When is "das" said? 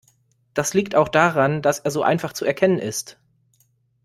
0.55-0.73